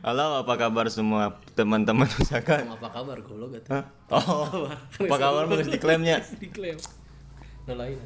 [0.00, 2.80] Halo, apa kabar semua teman-teman usahakan?
[2.80, 3.68] Apa kabar goblok gitu?
[3.68, 3.84] Hah?
[4.16, 6.24] Oh, apa kabar harus diklaimnya?
[6.40, 6.80] Diklaim.
[7.68, 8.00] Nah lain.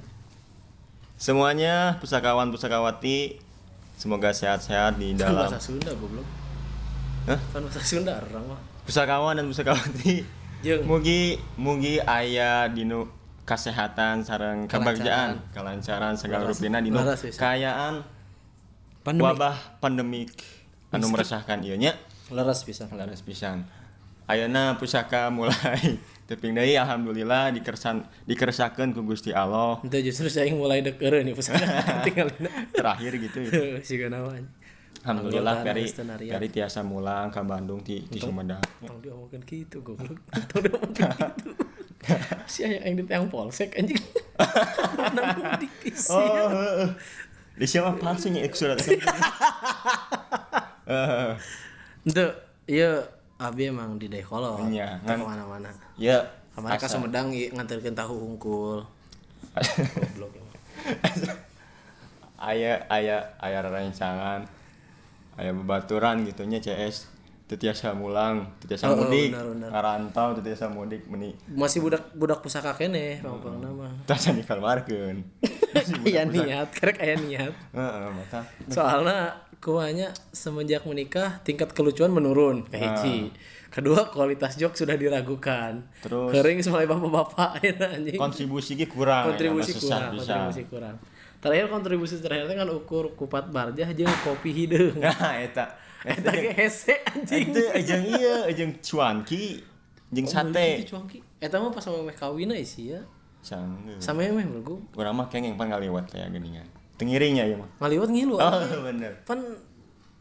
[1.14, 3.39] Semuanya pusakawan pusakawati
[3.95, 6.48] semoga sehat-sehat di Kan dalam bahasa Sunda goblok.
[7.29, 7.41] Hah?
[7.53, 8.61] Kan bahasa Sunda orang mah.
[8.89, 10.25] pusakawan dan pusakawati.
[10.64, 13.07] Jeung Mugi mugi aya dinu
[13.46, 16.99] kesehatan sareng kebahagiaan, kelancaran segala rupina dinu
[17.39, 18.03] kayaan
[19.07, 19.25] pandemi.
[19.25, 20.35] wabah pandemik
[20.91, 21.95] anu meresahkan ieu nya.
[22.29, 22.91] Leres bisa.
[22.93, 23.64] Laras pisan.
[24.29, 25.97] Ayeuna pusaka mulai
[26.29, 29.81] teping deui alhamdulillah dikersan dikeresakeun ku Gusti Allah.
[29.81, 31.64] Itu justru saya mulai deket nih pusaka
[32.05, 32.28] tinggal
[32.75, 33.81] Terakhir gitu ya.
[33.81, 34.45] sih namanya.
[35.08, 36.33] Alhamdulillah Peri Narian.
[36.36, 38.61] Peri tiasa mulang ke Bandung ti di Sumedang.
[38.84, 40.20] Tong diomongkan gitu goblok.
[40.53, 41.08] Tong diomongkan
[41.41, 41.50] gitu.
[42.52, 43.96] Si aya yang ditayang polsek anjing.
[45.60, 46.12] Dikisi.
[46.12, 46.88] Oh, heeh.
[47.58, 48.78] Di siapa palsunya surat.
[50.88, 51.33] Eh,
[52.06, 52.24] Itu
[52.64, 53.02] iya
[53.36, 54.72] abi emang di dekolot.
[54.72, 55.68] Iya, kan mana-mana.
[56.00, 56.22] Ya.
[56.55, 56.96] Ka asa.
[56.96, 58.86] Sumedang ieu nganterkeun tahu hungkul.
[59.58, 60.48] Goblok
[62.38, 64.46] aya aya aya rancangan
[65.39, 67.06] aya babaturan gitunya CS
[67.48, 69.69] tetiasa mulang tetiasa Oh, oh, mudik benar, benar.
[69.72, 73.89] ngarantau tetiasa mudik meni Masih budak budak pusaka kene pang nama.
[74.05, 75.25] tasa dikeluarkeun
[76.05, 77.53] Aya niat, karek aya niat.
[78.72, 83.30] Soalnya kuahnya semenjak menikah tingkat kelucuan menurun ke hiji.
[83.69, 85.84] Kedua kualitas jok sudah diragukan.
[86.00, 86.33] Terus?
[86.33, 87.73] Kering mulai bapak-bapak ya
[88.17, 90.97] kontribusi kurang kontribusi kurang, kontribusi kurang.
[91.39, 94.98] Terakhir kontribusi terakhir kan ukur kupat barjah jeung kopi hideung.
[95.05, 95.70] nah eta
[96.03, 97.50] Eta ge hese anjing.
[97.50, 99.62] itu ejeng iya ejeng cuanki
[100.11, 101.19] jeung Oh, sate Itu cuangki.
[101.39, 103.00] Eta mah pas sama meh kawin sih ya.
[103.39, 104.03] Sanggeus.
[104.03, 104.78] Sama meh bergu.
[104.95, 106.67] urang mah kengeng pan ngaliwat kayak geuningan
[106.98, 108.35] tengiringnya ya mah Ngaliwat ngilu.
[108.35, 109.39] oh bener Pan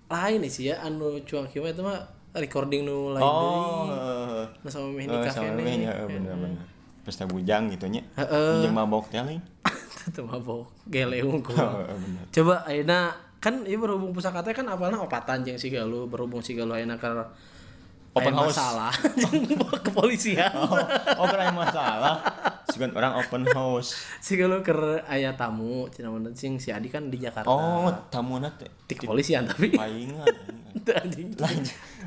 [0.08, 1.98] lain sih ya anu cuangki mah eta mah
[2.34, 3.34] recording nu lain deui.
[3.50, 4.44] oh heeh.
[4.62, 5.62] Nah sama meh Oh, nikah sama kene.
[5.66, 6.62] mehnya, eh, bener-bener.
[7.02, 8.02] Pesta bujang gitu nya.
[8.14, 8.54] Heeh.
[8.62, 9.42] Bujang mabok teh lain.
[10.08, 11.56] Itu mabok gele unggul.
[11.60, 12.24] Oh, bener.
[12.32, 16.56] Coba ayeuna kan ieu berhubung pusaka teh kan apalna opatan jeung si galuh berhubung si
[16.56, 17.28] galuh ayeuna keur
[18.18, 18.50] Open house.
[18.50, 19.46] masalah jeung
[19.86, 20.50] kepolisian.
[20.58, 20.74] Oh,
[21.22, 22.18] oh kena masalah.
[22.66, 23.94] Segan orang open house.
[24.18, 27.46] si galuh keur aya tamu cenah mun sing si Adi kan di Jakarta.
[27.46, 30.26] Oh, tamuna teh di kepolisian tapi paingan.
[30.78, 31.30] itu anjing.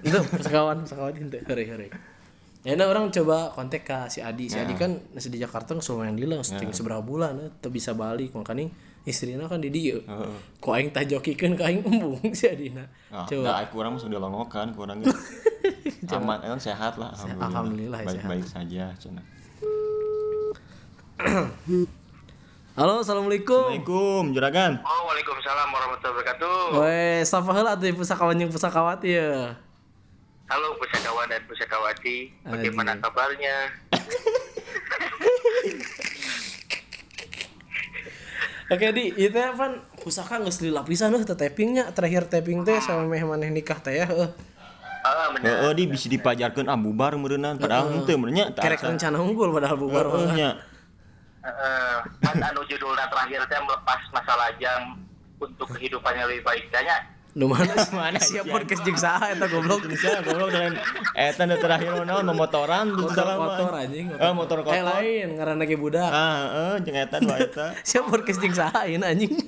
[0.03, 1.93] Itu pusakawan pusakawan itu heureuy
[2.61, 2.77] heureuy.
[2.77, 4.53] Ayeuna orang coba kontak ke si Adi.
[4.53, 8.37] Si Adi kan masih di Jakarta geus lumayan dilang seting seberapa bulan teu bisa balik
[8.37, 8.69] makanya
[9.09, 10.05] istrina kan di dieu.
[10.05, 10.37] Heeh.
[10.61, 12.85] Ku aing tah jokikeun ka aing embung si Adina.
[13.09, 13.65] Ah, Coba.
[13.65, 15.01] da kurang mah sudah longokan kurang
[16.11, 17.49] aman kan sehat lah alhamdulillah.
[17.49, 19.25] Alhamdulillah, ya, Baik-baik saja cenah.
[22.79, 23.77] Halo, assalamualaikum.
[23.77, 24.81] Assalamualaikum juragan.
[24.81, 26.81] Oh, Waalaikumsalam warahmatullahi wabarakatuh.
[26.81, 29.55] Weh, sapa heula atuh pusakawan jeung pusakawati ya.
[30.51, 33.07] Halo pusakawan dan pusakawati, bagaimana Anjing.
[33.07, 33.57] kabarnya?
[38.75, 43.07] Oke di, itu kan pusaka geus lila pisan euy teh tapingnya terakhir taping teh sama
[43.07, 44.27] meh maneh nikah teh ya heuh.
[45.07, 45.71] Ah, benar.
[45.71, 49.79] Heeh, di bisa dipajarkeun ah bubar meureunna padahal henteu meureunnya teu Kerek rencana unggul padahal
[49.79, 50.35] bubar Heeh, mah.
[50.35, 50.51] nya.
[51.47, 54.99] Eh, kan anu judulnya terakhir saya melepas masalah jam
[55.39, 56.99] untuk kehidupan yang lebih baik tanya.
[57.31, 59.87] Mana Mana siap sih, podcast jeung saha eta goblok.
[59.87, 60.75] Bisa goblok dengan
[61.15, 64.11] eta nu terakhir naon memotoran Motor kotor anjing.
[64.11, 64.83] Eh motor Eh kotor.
[64.83, 66.11] lain ngaranna ge budak.
[66.11, 67.71] Ah, heeh, jeung eta dua eta.
[67.87, 69.31] Siap podcast jeung saha ieu anjing.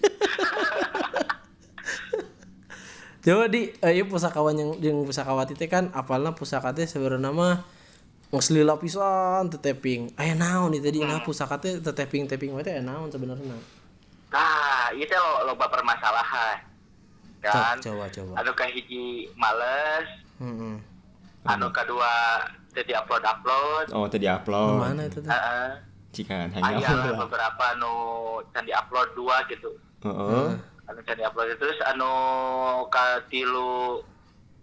[3.23, 7.67] Coba di eh, ieu pusakawan yang jeung pusakawati teh kan apalna pusaka teh sebenarnya mah
[8.31, 10.15] geus lila pisan teu taping.
[10.15, 13.59] Aya naon ieu tadi nah pusaka teh teu taping-taping teh aya naon sebenarnya.
[14.33, 16.72] Nah, itu lo loba permasalahan.
[17.43, 17.75] Kan?
[17.77, 18.33] Coba coba.
[18.39, 19.05] Anu kahiji
[19.35, 20.07] males,
[20.39, 20.75] Heeh.
[21.45, 22.39] anu kedua
[22.71, 23.87] jadi upload upload.
[23.91, 24.79] Oh, tadi upload.
[24.81, 25.19] Mana itu?
[25.21, 25.69] Heeh.
[26.13, 27.19] Cikan Aya hanya.
[27.19, 27.95] beberapa anu
[28.49, 29.75] can di upload dua gitu.
[30.01, 30.55] Heeh.
[30.85, 32.11] anu can di-upload terus anu
[32.87, 34.03] katilu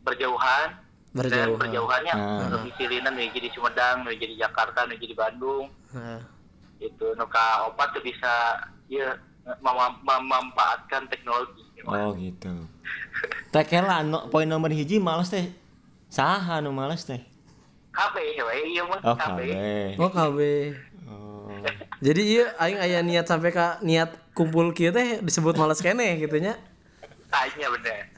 [0.01, 0.77] berjauhan
[1.09, 1.57] dan Berjauhan.
[1.57, 2.47] berjauhannya Ah.
[2.49, 6.21] domisilinan nu hiji di Sumedang nu hiji di Jakarta nu hiji di Bandung Heeh.
[6.81, 9.09] itu nu ka opat tuh bisa ya
[9.57, 12.51] mem- mem- memanfaatkan teknologi Oh, gitu.
[13.49, 15.47] Teh kela no, poin nomor hiji males teh.
[16.05, 17.17] Saha nu males teh?
[17.89, 19.41] KB we iya mah Oh, KB KB.
[19.97, 20.39] Oh KB.
[21.09, 21.49] Oh.
[21.97, 26.37] Jadi iya aing aya niat sampai ka niat kumpul kieu teh disebut males keneh gitu
[26.37, 26.59] nya.
[27.29, 28.09] tanya bener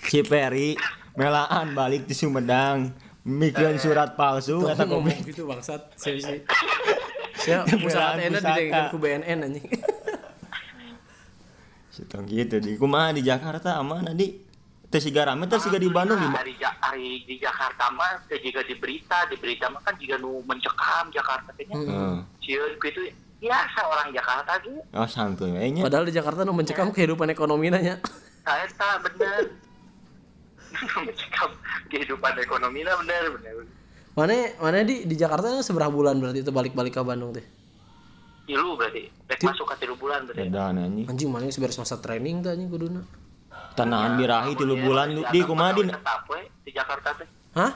[0.00, 0.74] Si Peri
[1.14, 2.90] melaan balik di Sumedang
[3.22, 5.92] mikirin surat palsu eta ngomong gitu bangsat.
[5.94, 6.40] Saya sih.
[7.40, 9.64] Pembelaan usaha enak dijadikan ku BNN anjing.
[12.00, 14.40] Situ gitu di kumaha di Jakarta aman di
[14.88, 18.64] teh siga rame teh siga di Bandung di Hari, hari di Jakarta mah teh juga
[18.64, 21.76] di berita, di berita mah kan juga nu mencekam Jakarta kayaknya.
[21.76, 22.16] Heeh.
[22.40, 23.00] Sieun gitu
[23.40, 24.80] biasa orang Jakarta gitu.
[24.92, 28.00] oh santuy we nya Padahal di Jakarta nu mencekam kehidupan ekonomi nanya.
[28.42, 29.52] Saya tak bener.
[31.04, 31.50] mencekam
[31.92, 33.54] kehidupan ekonomi lah bener bener.
[34.16, 37.59] Mana mana di di Jakarta seberapa bulan berarti itu balik-balik ke Bandung teh?
[38.50, 39.02] Tilu berarti.
[39.30, 40.42] Rek masuk ke tilu bulan berarti.
[40.42, 43.02] edan anjing Anjing mana seberes masa training tuh anjing kuduna.
[43.70, 47.28] tanahan birahi tilu bulan di kumaha di pegawai tetap we di Jakarta teh.
[47.54, 47.72] Hah?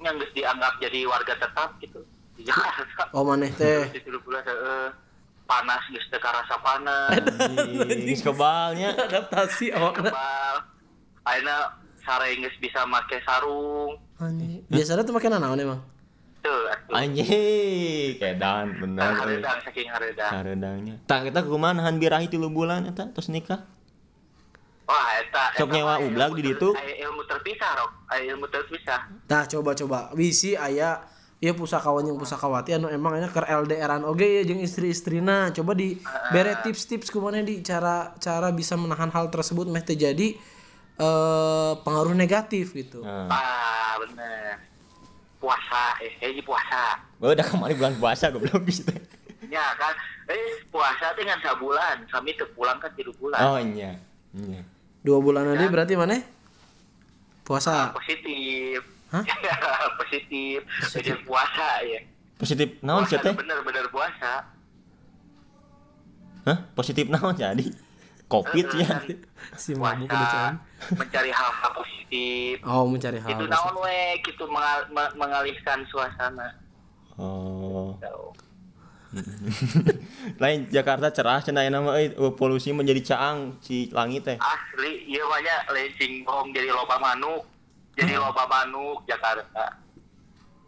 [0.00, 2.00] Yang geus dianggap jadi warga tetap gitu
[2.34, 3.02] di Jakarta.
[3.16, 3.92] Oh maneh teh.
[3.92, 4.88] Di tilu bulan heeh.
[5.44, 7.12] Panas geus teu karasa panas.
[7.84, 10.08] anjing kebalnya Adaptasi awakna.
[10.08, 10.56] Kebal.
[11.24, 11.56] Ayeuna
[12.00, 14.00] sare geus bisa make sarung.
[14.16, 14.64] Anjing.
[14.72, 15.80] Biasanya tuh makin naon emang.
[16.44, 16.92] Tuh, atuh.
[16.92, 19.40] anjing edan bener euy.
[19.40, 20.28] Haredang saking haredang.
[20.28, 20.94] Saredangnya.
[21.08, 23.64] Tak kita kumaha nahan birahi tilu bulan eta terus nikah.
[24.84, 26.76] Wah, eta Sok nyewa ilmu di ditu.
[26.76, 27.90] aya ilmu terpisah, Rok.
[28.12, 29.00] Aya ilmu terpisah.
[29.24, 30.12] Tah coba-coba.
[30.12, 31.00] Wisi aya
[31.42, 36.00] Iya pusakawan yang pusakawati anu emang nya keur LDRan oge ya jeung istri-istrina coba di
[36.32, 40.40] bere tips-tips kumaha di cara cara bisa menahan hal tersebut meh teu jadi
[40.96, 43.04] eh pengaruh negatif gitu.
[43.04, 43.28] Nah.
[43.28, 44.73] Ah, bener.
[45.44, 46.96] Puasa, eh, hiji puasa.
[47.20, 48.96] Gua udah kemarin bulan puasa goblok gitu.
[49.52, 49.92] Ya kan,
[50.32, 53.44] eh puasa teh ngan sabulan, kami teu pulang kan tilu bulan.
[53.44, 54.00] Oh iya.
[54.32, 54.64] Iya.
[55.04, 56.16] Dua bulan aja berarti mana?
[57.44, 57.92] Puasa.
[57.92, 58.80] Positif.
[59.12, 59.20] Hah?
[60.00, 60.64] Positif.
[60.96, 62.00] Jadi puasa ya.
[62.40, 63.36] Positif naon sih teh?
[63.36, 64.48] bener-bener puasa.
[66.48, 66.58] Hah?
[66.72, 67.68] Positif naon jadi?
[68.36, 68.98] Covid Eh, ya.
[69.54, 70.58] Si mabuk cawan.
[70.90, 72.54] mencari hal-hal positif.
[72.60, 73.30] Oh, mencari hal.
[73.30, 76.58] itu naon we gitu mengal- me- mengalihkan suasana.
[77.14, 77.94] Oh.
[78.00, 78.34] Tuh.
[80.42, 84.34] Lain Jakarta cerah cenah nama euy uh, polusi menjadi caang si langit teh.
[84.36, 87.46] Asli, iya banyak lencing bohong jadi loba manuk.
[87.94, 89.78] Jadi loba manuk Jakarta.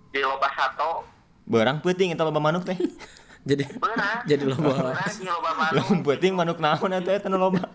[0.09, 1.03] Jadi loba sato.
[1.43, 2.79] Berang peuting eta loba manuk teh.
[3.47, 4.19] Jadi Beurang.
[4.31, 4.75] jadi loba
[5.55, 5.73] manuk.
[5.73, 7.63] Lamun peuting manuk naon eta eta nu loba.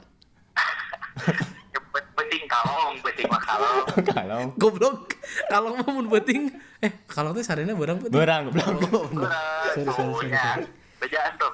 [1.72, 3.86] Ya, bet- Beting kalong, beting mah kalong.
[4.12, 5.16] Kalau Goblok.
[5.48, 8.12] Kalau mau mun beting eh kalau tuh sarina barang beting.
[8.14, 8.68] berang goblok.
[8.90, 9.28] Oh, bener.
[9.28, 9.68] Beurang.
[9.70, 10.54] Sorry, sorry, sorry, ya.
[10.98, 11.52] Bejaan tuh.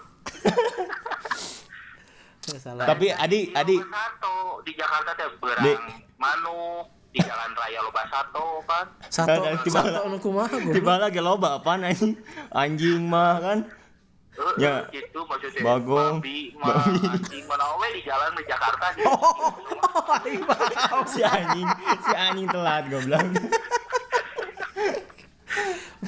[2.39, 2.85] Saya salah.
[2.85, 5.79] Tapi Adi, Di Adi loba sato di Jakarta teh beurang Di-
[6.15, 8.85] manuk di jalan raya loba sato kan.
[9.09, 12.13] Satu tiba- satu anu kumaha tiba lagi loba apaan anjing?
[12.49, 13.57] Anjing mah kan.
[14.37, 14.85] Eh, Ya.
[14.85, 16.21] eh, gitu maksudnya Bagong.
[16.21, 16.93] babi Babi.
[17.03, 19.09] anjing mana we di jalan di Jakarta gitu.
[20.19, 21.01] Aing paham.
[21.05, 21.67] Si anjing,
[21.99, 23.25] si anjing telat goblok.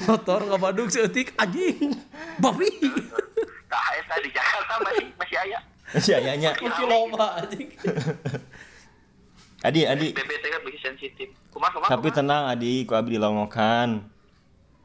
[0.00, 1.90] Motor ngabadug seeutik anjing.
[2.38, 2.70] Babi.
[3.66, 5.58] Nah, eta di Jakarta masih masih aya.
[5.96, 6.50] Si ayahnya.
[6.54, 7.66] Masih loba anjing.
[9.60, 10.08] Adi, Adi.
[10.10, 11.28] BBT kan lebih sensitif.
[11.50, 11.90] Kumaha kumaha.
[11.90, 14.06] Tapi tenang Adi, ku abdi dilongokan.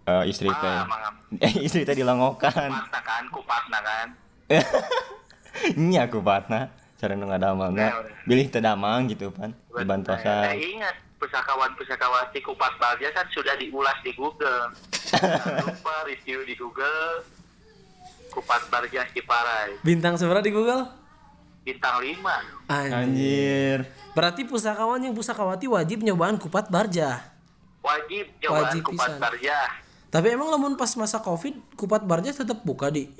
[0.06, 0.78] Eh istri teh.
[0.78, 1.14] Ah, mangam.
[1.46, 2.70] Eh istri teh dilongokan.
[2.70, 4.08] kupatna kan, kupatna kan.
[5.90, 6.70] Nya ku patna.
[6.96, 7.82] Cara nu ngadamalna.
[7.82, 8.14] Ya, udah.
[8.30, 9.52] Bilih teu damang gitu pan.
[9.52, 14.72] Di Eh, ingat pusakawan-pusakawati kupat balja kan sudah diulas di Google.
[15.10, 17.26] Jangan lupa review di Google.
[18.26, 20.84] Kupat Barja Ciparai Bintang seberapa di Google?
[21.66, 22.22] bintang 5.
[22.70, 22.94] Anjing.
[22.94, 23.80] Anjir.
[24.14, 27.26] Berarti pusakawan yang pusakawati wajib nyobaan kupat barja.
[27.82, 29.20] Wajib cobaan Wajib kupat pisan.
[29.20, 29.60] Barja.
[30.16, 33.12] Tapi emang lamun pas masa Covid kupat barja tetap buka di.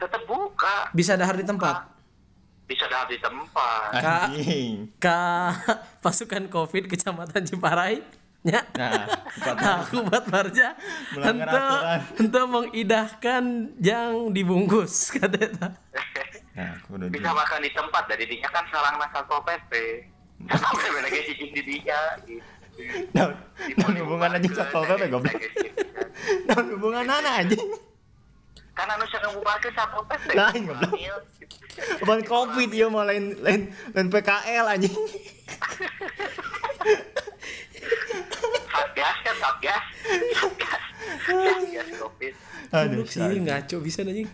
[0.00, 1.84] Tetap buka, Bisa dahar di tempat.
[2.64, 3.90] bisa dah di tempat.
[3.92, 4.30] Kak.
[4.30, 4.88] Anjing.
[4.96, 5.52] Ka
[6.06, 8.00] pasukan Covid Kecamatan Ciparai
[8.40, 8.64] nya.
[8.72, 9.04] Nah,
[9.36, 10.68] kupat Nah, kupat barja
[11.12, 12.00] Melanggar henteu aturan.
[12.16, 13.42] henteu mengidahkan
[13.76, 15.76] yang dibungkus kata.
[16.56, 16.72] Nah,
[17.10, 19.72] bisa makan di tempat dari dinya kan sarang satpol pp
[20.56, 22.48] sampai lagi cicing di dia gitu.
[23.14, 23.26] Nah,
[23.76, 25.40] nah hubungan anjing satpol pp goblok.
[26.46, 27.60] Nah hubungan ana anjing.
[28.70, 30.92] kan anu saya ngebubarkeun satpol pp Lain, goblok.
[32.00, 34.96] Apaan covid ieu mah lain lain lain PKL anjing.
[38.70, 39.84] satgas kan satgas
[40.38, 40.82] satgas
[41.26, 42.34] satgas covid
[42.70, 44.30] Aduh, sih ngaco bisa anjing.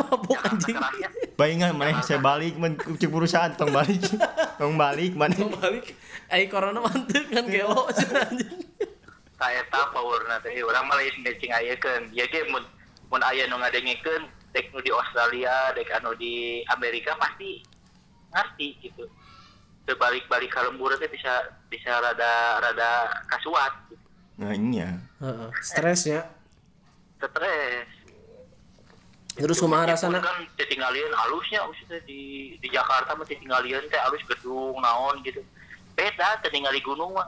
[0.00, 0.76] Mabok anjing.
[1.40, 4.00] Baingan mana saya balik men cek perusahaan tong balik.
[4.60, 5.34] Tong balik mana.
[5.36, 5.92] Mau balik
[6.30, 8.64] ai corona mantep kan gelo anjing.
[9.34, 12.62] ka eta powerna teh urang mah lain ngecing ayekeun ieu ge mun
[13.10, 14.22] mun aya nu ngadengikeun
[14.54, 17.58] dek nu di Australia dek anu di Amerika pasti
[18.30, 19.04] ngerti gitu
[19.84, 23.74] terbalik-balik ke lembur teh bisa bisa rada rada kasuat
[24.34, 24.98] Nah, iya.
[25.22, 25.48] Heeh.
[25.62, 26.26] Stres ya.
[27.26, 27.88] Stres
[29.34, 30.22] Terus kumaha rasana?
[30.22, 35.42] kan tinggalin halusnya maksudnya di di Jakarta mah tinggalin teh halus gedung naon gitu
[35.92, 37.26] beda tinggal di gunung mah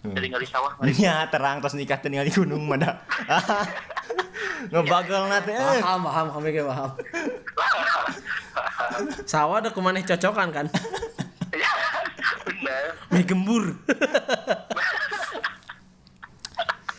[0.00, 0.16] Hmm.
[0.16, 3.04] tinggal di sawah mah Nya terang tos nikah teh ningali gunung mah da.
[4.72, 5.52] Ngebagel na teh.
[5.52, 5.84] eh.
[5.84, 6.90] Paham, paham, kami ge paham.
[9.28, 10.66] Sawah ada kumaneh cocokan kan?
[11.52, 11.72] ya
[12.48, 13.64] bener Mie gembur.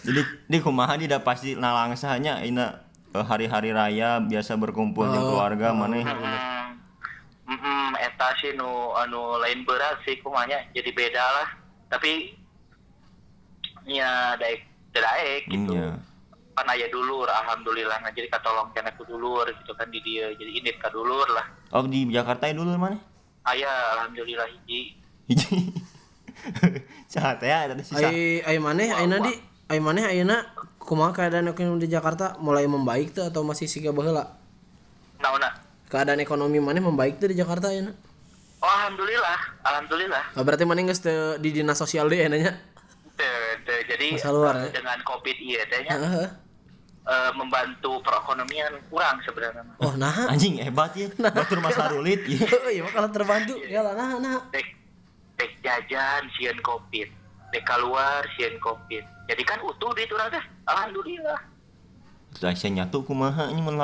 [0.01, 2.81] Jadi di kumaha di da pasti nalangsahnya ina
[3.13, 6.01] eh, hari-hari raya biasa berkumpul jeung keluarga maneh.
[6.01, 11.47] Hmm, hmm, eta sih nu anu lain berat sih kumanya jadi beda lah.
[11.91, 12.33] Tapi
[13.85, 15.77] ya daek daek gitu.
[15.77, 15.97] Iya.
[16.51, 18.03] kan aya dulur alhamdulillah.
[18.03, 21.47] Nah jadi katolong kena ku dulur gitu kan di dia jadi indit ka dulur lah.
[21.71, 22.99] Oh di Jakarta ya dulu mana?
[23.45, 24.97] aya alhamdulillah hiji.
[25.29, 25.73] Hiji.
[27.13, 28.09] Sahat ya tadi sisa.
[28.09, 29.33] Ai ai maneh ayeuna di
[29.71, 30.43] ai maneh ayeuna
[30.77, 34.35] kumaha keadaan ekonomi di Jakarta mulai membaik tuh atau masih siga baheula?
[35.17, 35.47] naona
[35.87, 37.95] Keadaan ekonomi maneh membaik tuh di Jakarta ayeuna?
[38.57, 40.99] oh alhamdulillah alhamdulillah Oh, berarti maneh geus
[41.37, 42.51] di dinas sosial deui aya nya.
[43.13, 43.79] Teu- teu.
[43.87, 44.71] jadi Masa luar, eh, ya?
[44.75, 46.27] dengan covid iya tehnya Heeh.
[47.01, 49.63] eh, membantu perekonomian kurang sebenarnya.
[49.79, 50.25] Oh, nah.
[50.27, 51.07] Anjing hebat ya.
[51.17, 52.21] Batur Mas Harulit.
[52.25, 52.45] Iya.
[52.71, 53.55] Iya, mah kalau terbantu.
[53.63, 54.37] Ya lah, nah, nah.
[54.49, 54.67] dek
[55.35, 57.09] dek jajan sieun covid
[57.51, 61.39] dek keluar sieun covid jadi kan utuh duit urang teh alhamdulillah.
[62.43, 63.79] Lah saya nyatu kumaha ini mun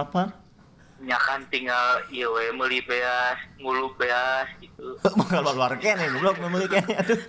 [0.98, 1.06] lapar.
[1.06, 6.66] nya kan tinggal ieu we meuli beas ngulu beas gitu Bakal keluar kene goblok meuli
[6.66, 7.18] kene atuh.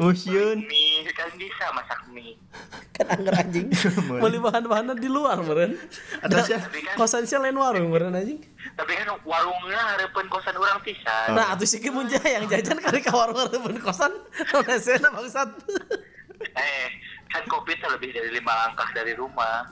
[0.00, 0.64] Usieun.
[0.64, 2.32] mie kan bisa masak mie
[2.96, 3.68] Kan anggar anjing.
[4.22, 5.72] Beli bahan-bahannya di luar meureun.
[6.20, 6.60] Atasnya.
[6.96, 8.40] Kosan sia lain warung meureun anjing.
[8.76, 13.12] tapi kan warungnya hareupeun kosan urang pisan Nah, atuh sih mun yang jajan kali ka
[13.12, 14.12] warung hareupeun kosan.
[14.52, 15.48] Naon esena bangsat.
[16.40, 16.88] eh
[17.28, 19.68] kan covid teh lebih dari lima langkah dari rumah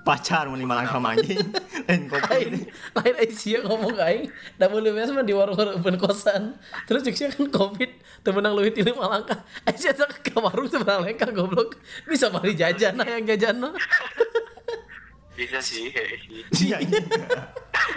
[0.00, 1.40] Pacar mun lima langkah anjing.
[1.88, 2.26] Lain kopi.
[2.32, 2.52] Lain
[2.96, 4.32] lain ai sia ngomong aing.
[4.56, 6.56] Biasa mah di warung hareupeun kosan.
[6.88, 7.90] Terus sia kan Covid
[8.24, 9.44] teu menang leuwih ti lima langkah.
[9.68, 11.76] Ai sia teh ka warung teu menang langkah goblok.
[12.08, 13.74] Bisa bari jajan nah yang jajan mah.
[15.40, 15.88] bisa sih
[16.52, 16.84] sih Iya.
[16.84, 17.00] iya.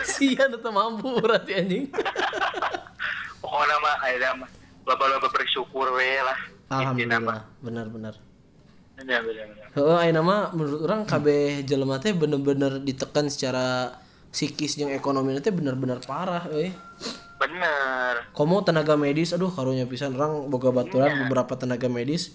[0.04, 1.86] Sia teu mampu berarti anjing.
[3.44, 4.50] pokoknya mah ayeuna mah
[4.88, 6.80] loba-loba bersyukur we lah mah.
[6.80, 8.16] Alhamdulillah, benar-benar.
[8.94, 9.66] Bener, bener, bener.
[9.74, 13.98] Heeh, ayeuna mah menurut orang kabeh jelema teh bener-bener ditekan secara
[14.30, 16.70] psikis jeung ekonomi teh bener-bener parah euy.
[17.44, 22.32] bener Komo tenaga medis aduh karunya pisan orang boga baturan beberapa tenaga medis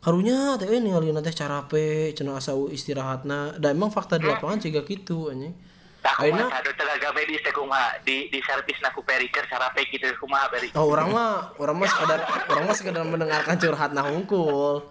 [0.00, 4.80] karunya teh euy ningalina teh carape cenah asa istirahatna da emang fakta di lapangan juga
[4.86, 5.52] gitu anjing.
[6.16, 10.72] Kumaha aduh tenaga medis teh kumaha di di servis naku periker sarape gitu kumaha peri.
[10.72, 14.88] Oh, orang mah orang mah sekedar orang mah sekedar mendengarkan curhat nah hungkul.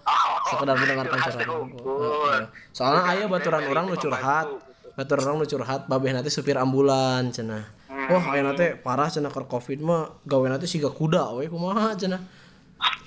[0.52, 2.40] Sekedar mendengarkan curhat curhat nah hungkul.
[2.76, 4.48] Soalnya aya baturan orang nu curhat.
[4.94, 7.66] Baturan orang nu curhat babeh nanti supir ambulan cenah.
[7.88, 12.22] Wah, aya nanti parah cenah keur Covid mah gawe nanti siga kuda we kumaha cenah.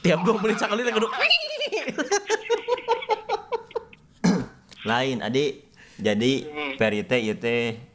[0.00, 1.08] Tiap dua menit sekali teh kudu.
[4.88, 5.68] Lain adik.
[6.00, 6.48] Jadi
[6.80, 7.89] teh ieu teh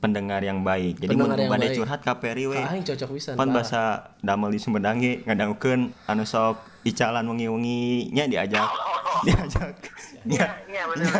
[0.00, 0.96] pendengar yang baik.
[0.98, 1.76] Jadi Pendengar yang baik.
[1.76, 2.56] curhat ka Peri we.
[2.56, 3.34] Aing cocok pisan.
[3.36, 6.56] Pan bahasa damel di Sumedang ge ngadangukeun anu sok
[6.88, 8.66] icalan wengi-wengi nya diajak.
[9.28, 9.76] Diajak.
[10.24, 11.12] Iya, iya bener.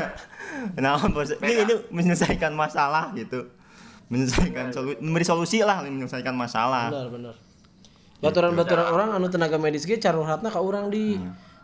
[0.81, 3.45] Nah, bos, ini, ini menyelesaikan masalah gitu.
[4.09, 6.89] Menyelesaikan solusi, memberi solusi lah menyelesaikan masalah.
[6.89, 7.35] Benar, benar.
[8.25, 11.21] Baturan-baturan orang anu tenaga medis ge caruhatna ka urang di.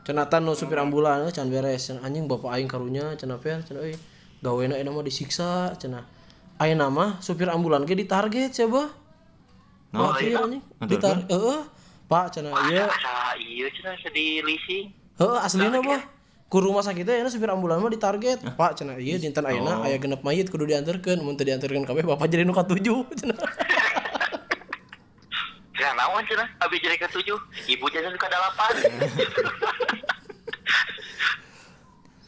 [0.06, 3.98] Cenatan nu supir ambulan can beres Can anjing bapak aing karunya cenah per cenah euy
[4.38, 6.15] gawena mah disiksa cenah.
[6.56, 8.88] Ayeuna mah supir ambulan ge ditarget coba.
[9.92, 10.62] Nah, Wah, iya anjing.
[10.88, 11.60] Ditar heeh.
[12.08, 12.88] Pak cenah iya.
[12.88, 14.88] Masa iya cenah sedih leasing.
[15.20, 16.00] Heeh aslina mah.
[16.48, 18.40] Ku rumah sakit ayeuna supir ambulan mah ditarget.
[18.56, 21.20] Pak cenah iya dinten ayeuna aya genep mayit kudu dianterkeun.
[21.20, 23.36] Mun teu dianterkeun kabeh bapak jadi nu katujuh cenah.
[25.76, 27.36] Cenah naon cenah abi jadi ke tujuh,
[27.68, 28.72] ibu jadi ke delapan.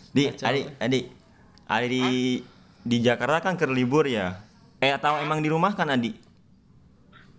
[0.09, 1.05] Di, adik, adik,
[1.69, 2.58] adik
[2.89, 4.41] di Jakarta kan ker libur ya.
[4.81, 6.17] Eh atau emang di rumah kan adik?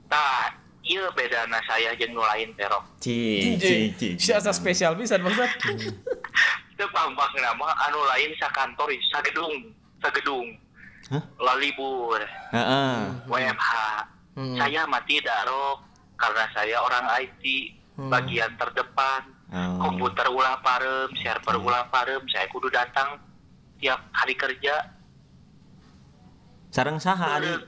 [0.05, 0.53] Nah,
[0.85, 2.85] iya bedana saya jeung nu lain terok.
[3.01, 4.15] Cing, cing, cing.
[4.21, 5.49] Si asa spesial pisan bangsat.
[6.77, 10.47] Teu pambang nama anu lain sakantor sagedung, sagedung.
[11.09, 11.23] Hah?
[11.41, 12.21] Lalibur,
[12.53, 12.93] Heeh.
[13.25, 13.73] WFH.
[14.37, 14.55] Hmm.
[14.61, 15.81] Saya mati darok
[16.21, 17.43] karena saya orang IT
[17.97, 19.25] bagian terdepan.
[19.49, 19.89] Oh.
[19.89, 23.17] Komputer ulah parem, server ulah parem, saya kudu datang
[23.81, 24.98] tiap hari kerja.
[26.69, 27.59] Sareng saha adik?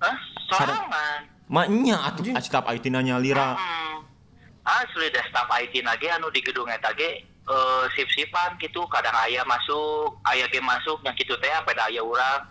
[0.00, 0.16] Hah?
[0.48, 1.20] Sorangan.
[1.52, 3.56] Maknya atuh staf IT nanya lira.
[3.56, 4.08] Hmm.
[4.64, 9.44] Asli dah staf IT lagi anu di gedung eta ge eh, sip-sipan gitu kadang aya
[9.44, 12.48] masuk aya ge masuk yang kitu teh pada aya urang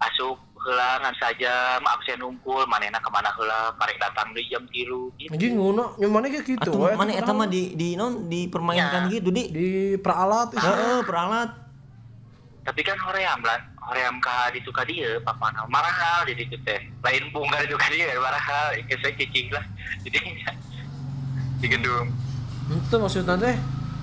[0.00, 4.72] masuk heula ngan saja absen unggul manehna ke mana heula karek datang di jam 3
[4.72, 5.32] gitu.
[5.32, 6.70] Anjing ngono, nyamannya kayak gitu.
[6.70, 9.20] Atuh we, mana eta mah di di non dipermainkan Ya.
[9.20, 9.48] gitu di.
[9.48, 10.60] di peralat itu.
[10.60, 11.50] Heeh, peralat.
[12.60, 13.56] Tapi kan hoream lah,
[13.90, 16.78] hoream ka ditu ka dieu papana marahal di ditu teh.
[17.02, 19.66] Lain bunga ditu ka dieu marahal, ieu saya cicing lah.
[20.06, 20.18] Jadi
[21.60, 22.06] di gedung.
[22.70, 23.56] Itu maksudnya teh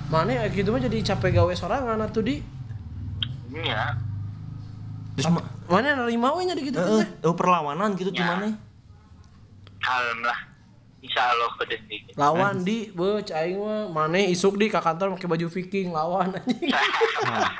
[0.08, 2.40] mana ya gitu mah jadi capek gawe sorangan atuh di
[3.48, 3.92] Iya.
[5.16, 8.24] Terus ma- mana nerima we nya di gitu teh oh, perlawanan gitu Ya.
[8.24, 8.56] gimana?
[9.80, 10.47] Kalem lah.
[10.98, 12.00] Insya Allah ke detik.
[12.18, 16.74] lawan di beuh aing mah mana isuk di ka kantor pakai baju viking lawan anjing
[17.28, 17.50] Nah,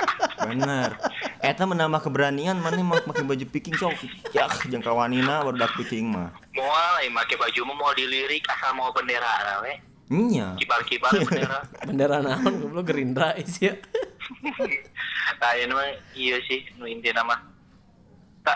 [0.42, 0.90] bener.
[1.38, 3.94] Eta menambah keberanian mana mau pakai baju picking sok.
[4.34, 6.34] Ya, jeung kawanina baru dak picking mah.
[6.50, 9.74] Moal, eh, make baju mah mau dilirik asal mau bendera we.
[10.08, 10.58] Nya.
[10.58, 11.58] Kibar-kibar bendera.
[11.84, 13.74] bendera naon goblok gerindra isi ya
[15.40, 15.86] Nah, ini mah
[16.18, 17.38] iya sih, nu intinya mah.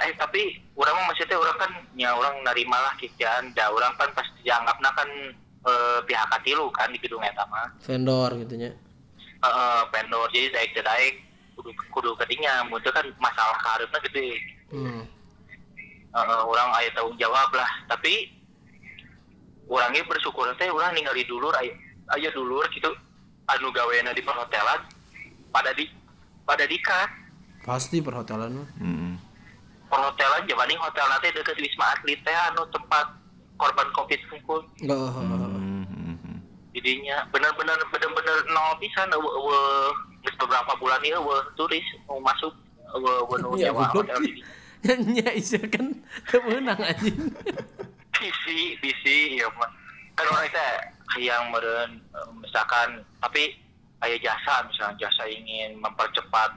[0.08, 4.08] Eh, tapi orang mah maksudnya orang kan ya orang nerima lah kikian, da orang kan
[4.16, 5.08] pasti dianggapna kan
[5.68, 7.68] eh, pihak katilu kan di gedung eta mah.
[7.84, 8.70] vendor gitu nya.
[9.42, 10.26] Heeh, vendor.
[10.32, 11.14] Jadi daek teu daek
[11.58, 14.28] kudu kudu ketinya, mun teu kan masalah kareupna gede.
[14.72, 15.02] hmm.
[16.12, 18.28] Heeh, orang aya tanggung jawab lah, tapi
[19.68, 21.72] orangnya bersyukur teh orang ningali dulur aya
[22.16, 22.92] aya dulur gitu.
[23.50, 24.86] Anu gaweana di perhotelan
[25.50, 25.84] pada di
[26.46, 27.10] pada dikat
[27.62, 28.68] pasti perhotelan mah
[29.92, 30.00] Heeh.
[30.00, 33.06] perhotelan jawaning hotel nanti deket wisma atlet teh anu tempat
[33.60, 34.64] korban covid kumpul.
[34.80, 36.40] Enggak Hmm.
[36.72, 39.12] jadinya bener-bener bener-bener nol pisan
[40.40, 42.56] beberapa bulan ieu eueuh turis mau masuk
[42.96, 44.16] eueuh eueuh nu ya hotel
[45.14, 45.92] nya isi kan
[46.26, 47.30] kemenang anjing.
[48.22, 49.66] Bisi bisi ya mah.
[50.14, 50.72] Kan orang teh
[51.20, 53.54] yang meren eh, misalkan tapi
[54.00, 56.54] aya jasa misalnya jasa ingin mempercepat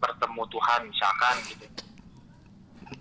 [0.00, 1.66] bertemu Tuhan misalkan gitu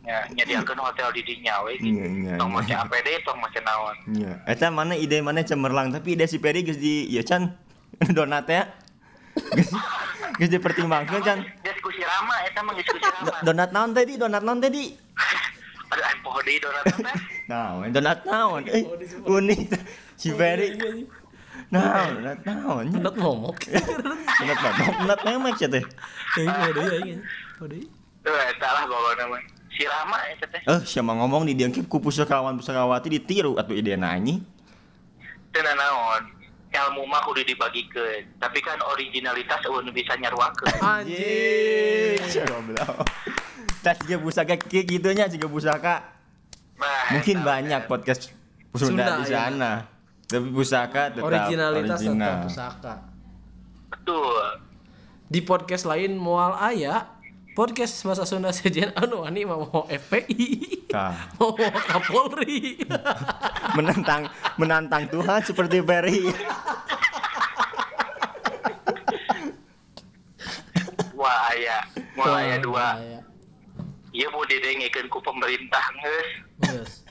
[0.03, 2.59] ya hotel di dinya we Iya, iya, tong iya.
[2.59, 4.31] make APD tong make naon Nya.
[4.43, 7.55] Eta mana ide mana cemerlang tapi ide si Peri geus di ya can
[8.17, 8.67] donat ya.
[9.55, 9.71] Geus
[10.39, 11.39] geus dipertimbangkeun can.
[11.63, 14.13] diskusi rama eta mah diskusi rama Donat naon teh di?
[14.19, 14.85] Donat naon teh di?
[15.93, 16.97] ada poho deui donat teh
[17.51, 17.87] Naon?
[17.93, 18.61] Donat naon?
[18.67, 18.83] Eh,
[19.29, 19.59] unik
[20.17, 20.73] si Peri.
[21.71, 22.11] Naon?
[22.21, 22.85] Donat naon?
[22.91, 23.57] Donat momok.
[23.71, 24.93] Donat naon?
[25.05, 25.83] Donat memek sia teh.
[26.43, 27.21] Mau deui aing.
[27.59, 27.85] Mau deui.
[28.23, 29.35] tuh eta lah bawa nama
[29.73, 33.93] si rama eta teh Eh, siapa ngomong di diangkip ku pusakawan pusakawati ditiru atuh ide
[33.93, 34.37] nanyi.
[35.49, 36.23] teu naon
[36.69, 42.17] ilmu mah kudu dibagikeun tapi kan originalitas nu bisa nyaruakeun Anjing.
[42.43, 43.05] Goblok.
[43.79, 45.95] Tas juga pusaka kayak gitunya juga pusaka.
[46.73, 47.91] Nah, Mungkin banyak bener.
[47.91, 48.33] podcast
[48.73, 49.37] Sunda, Sunda, di iya.
[49.45, 49.71] sana.
[50.23, 52.17] Tapi pusaka tetap Originalitas original.
[52.17, 52.93] tetap pusaka.
[53.85, 54.45] betul
[55.27, 57.05] Di podcast lain mual aya
[57.53, 60.81] podcast bahasa Sunda sejen anu ani mau FPI.
[61.41, 61.57] Mau
[61.89, 62.77] Kapolri.
[63.77, 64.29] menantang
[64.61, 66.29] menantang Tuhan seperti Ferry.
[71.17, 71.77] wah aya
[72.19, 72.99] wah aya dua
[74.11, 75.81] iya mau didengekeun ku pemerintah
[76.67, 77.07] Geus.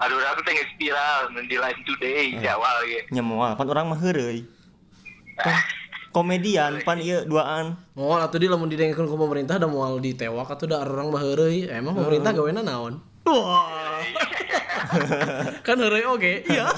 [0.00, 0.40] aduh aku
[0.80, 4.48] viral nu di line today di awal ge Nyemoal pan orang mah heureuy.
[6.14, 7.74] Komedian pan ieu duaan.
[7.98, 11.66] Moal atuh di lamun didengekeun ku pemerintah da moal ditewak atuh da orang mah heureuy.
[11.66, 13.02] Emang pemerintah gawena naon?
[13.26, 13.98] Wah.
[15.66, 16.46] kan heureuy oge.
[16.46, 16.70] Iya.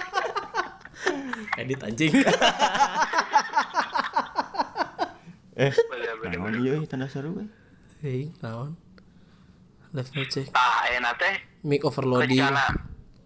[1.60, 2.12] Edit anjing.
[5.58, 5.74] Eh,
[6.22, 7.42] naon ieu tanda seru we.
[7.98, 8.78] Hei, naon?
[9.90, 10.54] Level cek.
[10.54, 11.34] tah enak teh
[11.66, 12.38] Mic overloading.
[12.38, 12.62] rencana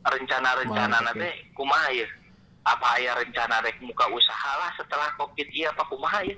[0.00, 2.08] rencana rencana teh kumaha ya
[2.62, 6.36] apa aya rencana rek muka usaha lah setelah covid iya apa kumaha ya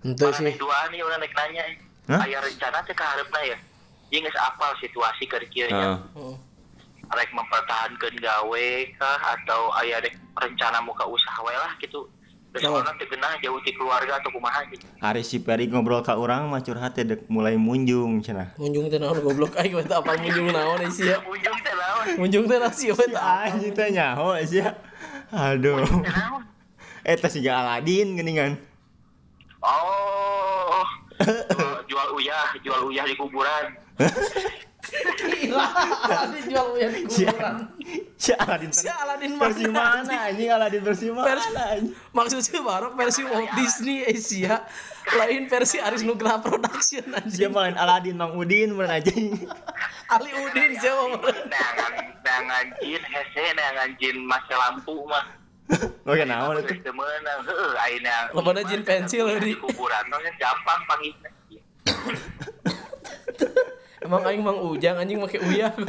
[0.00, 0.54] Mana sih.
[0.54, 1.64] dua nih orang naik nanya
[2.06, 2.20] Hah?
[2.22, 3.58] aya rencana teh kaharepna ya
[4.06, 5.98] Ieu geus apal situasi keur kieu nya Heeh.
[6.14, 6.36] Oh.
[7.08, 12.06] rek mempertahankan gawe kah atau aya rek rencana muka usaha we lah gitu
[12.46, 12.80] Terus Oh.
[12.80, 16.48] orang teh genah jauh ti keluarga atau kumaha gitu Hari si Ferry ngobrol ka urang
[16.48, 18.56] mah curhat teh dek mulai munjung cenah.
[18.56, 21.20] Munjung teh naon goblok aing we teh apal munjung naon isi ya.
[21.20, 23.52] ujung teh lawan Munjung teh nasi we teh apal.
[23.52, 24.72] Anjing teh nyaho sia.
[25.30, 25.80] Aduh.
[25.80, 26.44] lawan
[27.06, 28.58] Eta siga Aladin geuningan.
[29.62, 30.82] oh
[31.16, 33.72] Oh, jual uyah jual uyah di kuburan
[35.16, 35.66] Gila,
[36.04, 37.56] Aladin jual uyan di kuburan.
[38.14, 41.90] Si Aladin Si Aladin versi mana, mana anjing Aladin versi mana Versi- anjing?
[42.12, 44.62] Maksudnya Barok versi Walt Disney Asia,
[45.16, 47.50] lain versi Aris Nugraha Production Dia anjing.
[47.50, 49.34] main Aladin Mang Udin bener anjing.
[50.06, 51.18] Ali Udin siapa
[52.36, 52.36] meren.
[52.36, 55.26] Nangan nangan jin hese nangan jin masa lampu mah.
[56.06, 56.74] Oke naon itu?
[56.92, 57.40] Meunang.
[57.42, 58.30] Heueuh ayeuna.
[58.68, 61.30] Jin pensil, di kuburan mah gampang panggilna.
[64.06, 65.74] Emang aing Mang Ujang anjing make uyah.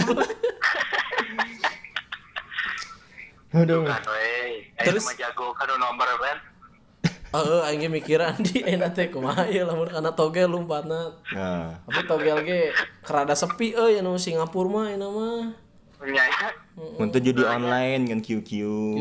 [3.54, 3.86] Aduh.
[3.86, 4.02] Kan.
[4.82, 5.06] Terus?
[5.06, 6.38] Mah jago kan nomor kan.
[7.28, 11.12] Heeh, aing ge mikiran di enak teh kumaha ieu lamun kana togel lompatna.
[11.36, 12.72] Nah, Tapi togel ge
[13.04, 15.67] kerada sepi euy anu Singapura mah enak mah.
[16.00, 16.24] Nya
[16.96, 18.52] untuk judi online kan QQ,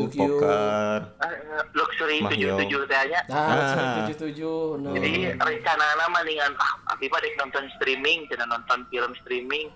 [0.09, 0.15] QQ.
[0.17, 0.97] poker.
[1.21, 1.37] eh,
[1.71, 2.57] luxury Mahyo.
[2.57, 3.21] 77 teh nya.
[3.29, 4.09] Nah, Ah.
[4.09, 4.91] 77 nah.
[4.91, 9.69] Jadi rencana nama dengan ah, abi mah dek nonton streaming, jangan nonton film streaming.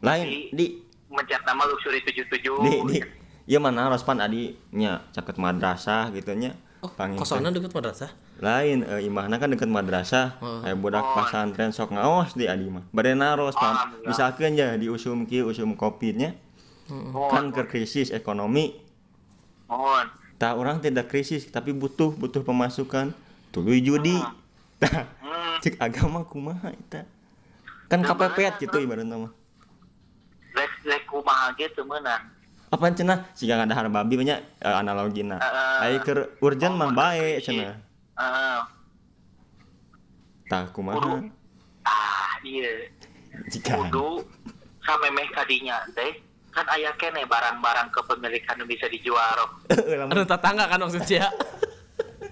[0.00, 2.42] Lain di Mencet nama luxury 77.
[2.58, 2.98] di di
[3.44, 6.56] Iya mana Rospan adi nya caket madrasah gitu nya.
[6.80, 8.08] Oh, kosona deket madrasah.
[8.34, 10.58] lain eh, imahna kan deket madrasah Oh.
[10.60, 11.14] aya budak Oh.
[11.14, 14.08] pasantren sok ngaos di adi mah bade naros Oh, pan alhamdulillah.
[14.10, 16.34] misalkeun ya di usum kieu usum kopinya
[16.88, 18.76] Mohon, kan ke krisis ekonomi.
[19.66, 20.06] Mohon.
[20.34, 23.14] tak orang tidak krisis tapi butuh butuh pemasukan.
[23.50, 24.18] Tuluy judi.
[24.84, 27.08] Hmm, cek agama kumaha eta
[27.88, 29.32] kan kapepet gitu ibaratna mah.
[30.52, 32.20] Lek lek kumaha ge teu meunang.
[32.68, 35.78] apa cenah siga ngadahar babi banyak eh, analogina Heeh.
[35.78, 37.44] aya keur urgen mah Oh, bae krisis.
[37.48, 37.76] cenah.
[38.18, 38.60] Heeh.
[40.44, 41.22] tah kumaha?
[41.80, 42.90] Ah iya.
[43.48, 43.78] jika.
[43.78, 44.20] Kudu
[44.82, 46.18] sampai meh kadinya teh
[46.54, 49.38] kan aya kene barang-barang kepemilikan bisa dijual.
[50.14, 51.26] Anu tetangga kan maksudnya.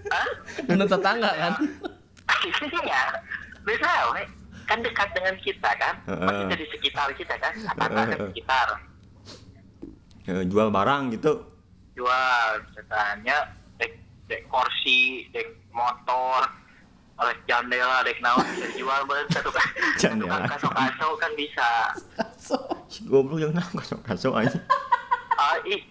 [0.08, 0.28] Hah?
[0.70, 1.52] Anu tetangga kan.
[2.46, 3.02] Iya.
[3.66, 4.22] Bisa we.
[4.66, 5.94] Kan dekat dengan kita kan.
[6.06, 7.52] Maksudnya di sekitar kita kan.
[7.54, 8.68] Tetangga kan sekitar.
[10.30, 11.42] eh, jual barang gitu
[11.98, 13.98] Jual misalnya dek
[14.30, 16.46] dek kursi, dek motor,
[17.20, 19.66] oleh jandela, dek naon bisa dijual bener satu kan.
[20.01, 20.48] Jandela.
[20.48, 21.68] Kaso-kaso kan bisa.
[23.09, 24.59] Goblok yang nang kaso-kaso aja.
[25.37, 25.83] Ah, ih,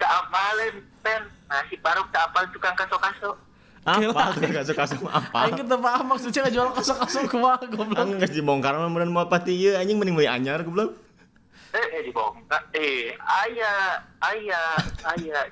[0.00, 1.22] tak apalin, pen.
[1.50, 3.34] Nasi baru tak apal tukang kaso-kaso.
[3.80, 5.48] Apa kaso-kaso apa?
[5.48, 7.96] Aing teu paham maksudnya ngejual kosong-kosong kumaha goblok.
[7.96, 10.94] Ang geus dibongkar mah meureun moal pati ieu anjing mending meuli anyar goblok.
[11.72, 12.60] Eh, eh dibongkar.
[12.76, 14.74] Eh, ayah, ayah,
[15.16, 15.48] ayah.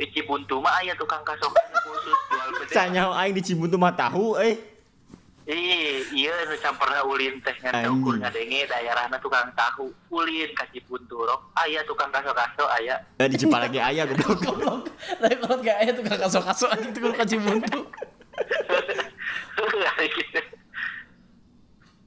[0.00, 2.72] Di Cibuntu mah ayah tukang kaso-kaso khusus jual beda.
[2.72, 4.56] Sanyaho aing di Cibuntu mah tahu eh.
[5.44, 9.92] Ih, iya nu camperna ulin teh ngan ukur ngadenge daerahna tukang tahu.
[10.08, 11.52] Ulin ka Cibuntu rok.
[11.52, 12.96] Aya tukang kaso-kaso aya.
[13.20, 14.40] Eh di Cipalagi aya goblok.
[14.46, 14.88] Goblok.
[15.20, 17.84] Tapi kalau gak aya tukang kaso-kaso anjing tuh ka Cibuntu.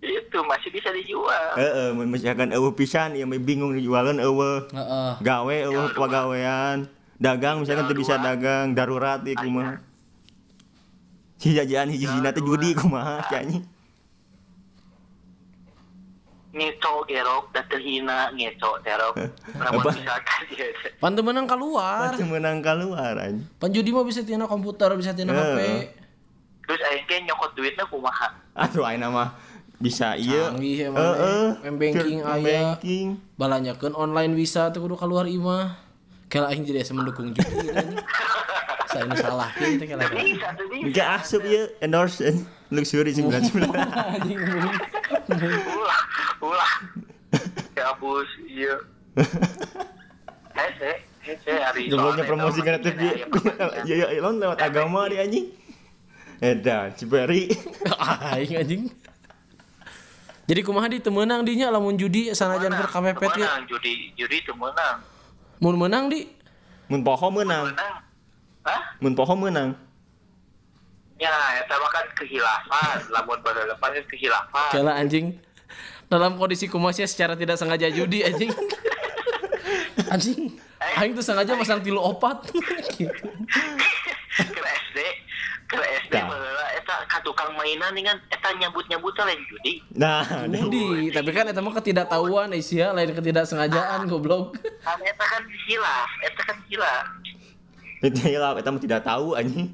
[0.04, 1.56] Itu masih bisa dijual.
[1.56, 4.68] Heeh, mun misalkan eueuh pisan ieu mah bingung dijualan eueuh.
[4.74, 5.12] Heeh.
[5.22, 6.02] Gawe eueuh Yang kedua.
[6.10, 6.78] pagawean.
[7.22, 9.80] Dagang misalkan Yang bisa dagang darurat ieu kumaha.
[11.38, 13.64] Si jajan hiji-hijina teh judi kumaha cenah.
[16.54, 19.14] Ngeco gerok da teu hina ngeco terok.
[19.58, 19.90] Namun Apa?
[19.98, 20.16] dia
[21.02, 22.14] Pan teu meunang keluar.
[22.14, 23.42] Macam menang keluar anjing.
[23.58, 25.60] Pan judi mah bisa tina komputer, bisa tina HP.
[26.64, 28.30] Terus ge nyokot duitna kumaha?
[28.54, 29.30] Aduh ayeuna mah
[29.82, 30.48] bisa ieu.
[30.48, 31.48] Canggih emang, Heeh.
[31.60, 31.70] eh.
[31.74, 32.78] M-banking Keur aya.
[32.78, 33.08] M-banking.
[33.36, 35.76] Balanyakeun online bisa tuh kudu keluar imah.
[36.34, 38.02] Kela aing jadi asa mendukung judi gitu anjing.
[38.90, 40.06] Saya ini salah gitu bisa.
[40.82, 42.38] Enggak asup ya endorse eh,
[42.74, 43.54] luxury 99.
[43.70, 44.42] Anjing.
[45.78, 46.02] Ulah,
[46.42, 46.72] ulah.
[47.78, 48.82] Ya bus, iya.
[50.58, 50.92] Hese,
[51.22, 53.30] hese hari Gobloknya promosi kan TV.
[53.86, 55.46] Ya ya elon lewat agama di anjing.
[56.42, 57.54] Edan, Ciberi.
[58.34, 58.84] Aing anjing.
[60.50, 63.46] Jadi kumaha di teu meunang dinya lamun judi sanajan keur kapepet ge.
[63.46, 65.13] Menang, judi, judi itu menang.
[65.64, 66.28] Mun meunang di
[66.92, 67.72] Mun poho menang.
[67.72, 67.96] Menang.
[68.68, 68.82] Hah?
[69.00, 69.72] Mun poho menang.
[71.16, 71.32] Ya,
[71.64, 73.00] eta mah kan kehilafan.
[73.16, 74.72] Lamun pada depan kan kehilafan.
[74.76, 75.40] kela anjing.
[76.12, 78.52] Dalam kondisi kumasnya secara tidak sengaja judi anjing.
[80.14, 80.60] anjing.
[81.00, 82.44] Aing tuh sengaja masang tilu opat.
[83.00, 83.24] gitu.
[85.74, 86.30] Ke SD, Tah.
[86.30, 89.82] baheula eta ka tukang mainan dengan eta nyabut-nyabut lain judi.
[89.98, 94.54] Nah, Judi, tapi kan eta mah ketidaktahuan Asia, lain ketidaksengajaan goblok.
[94.86, 97.06] Kan eta kan hilaf, eta kan hilaf.
[98.04, 99.72] itu hilap eta mah tidak tahu anjing.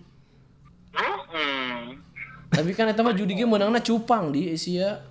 [0.93, 1.97] Hmm.
[2.53, 5.01] Tapi kan eta mah judi ge meunangna cupang di Asia.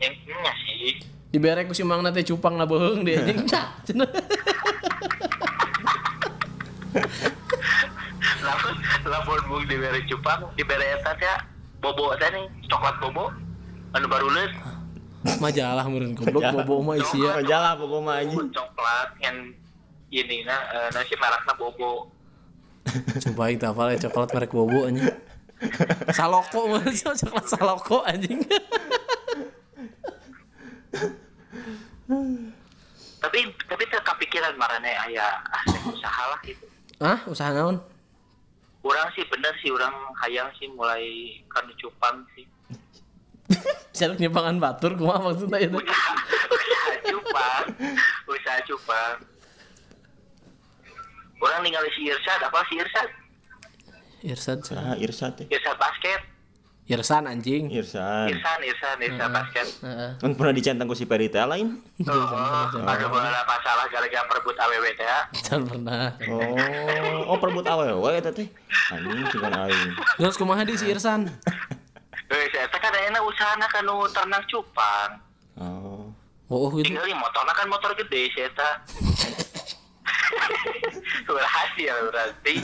[0.00, 0.94] Yang nya sih.
[1.30, 3.42] Diberek ku si mangna teh cupang na beheung di anjing.
[3.86, 4.10] Cenah.
[9.06, 11.36] Lamun mung dibere cupang, dibere eta teh
[11.84, 13.28] bobo teh nih, coklat bobo.
[13.92, 14.52] Anu baru leut.
[15.36, 17.44] majalah meureun goblok bobo mah isi ya.
[17.44, 18.48] Majalah bobo mah anjing.
[18.56, 19.52] coklat yang
[20.08, 22.08] ini nah eh, nasi mereknya bobo.
[23.28, 25.12] Coba kita apa ya coklat merek bobo anjing.
[26.16, 28.40] Saloko mah coklat saloko anjing.
[33.20, 36.64] Tapi tapi teu kepikiran marane aya ah usaha lah gitu.
[36.96, 37.76] Ah usaha naon
[38.80, 39.92] orang sih bener sih orang
[40.24, 41.04] hayang sih mulai
[41.48, 42.44] kan cupang sih.
[43.98, 45.78] Jaluk nyimpangan batur kumaha maksudnya itu.
[45.80, 46.14] Usaha
[46.50, 47.64] usaha cupang
[48.26, 49.16] usaha cupang
[51.40, 53.08] orang ningali si Irsad apa si Irsad
[54.22, 55.46] Irsad Ah, Irsat teh.
[55.48, 56.20] Irsad basket
[56.90, 58.34] Irsan anjing Irsan.
[58.34, 60.10] Irsan Irsan Irsan basket Heeh.
[60.18, 61.78] Kan pernah dicentang ku si Perita lain.
[62.10, 65.20] Oh, ada beberapa masalah gara-gara perebut AWW teh ya.
[65.46, 68.50] Jangan pernah Oh, oh perebut awewe eta teh.
[68.90, 69.90] Anjing cuman aing.
[70.18, 71.30] terus kumaha di si Irsan
[72.30, 75.10] Eh, saya teh kan enak usahana kan nu ternak cupang.
[75.58, 76.10] Oh.
[76.46, 78.74] oh gitu Tinggal di motorna kan motor gede saya teh.
[81.26, 82.54] Berhasil berarti.